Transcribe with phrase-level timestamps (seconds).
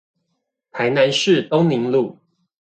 [0.71, 2.17] 台南市東寧路